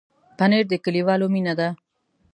[0.37, 1.69] پنېر د کلیوالو مینه ده.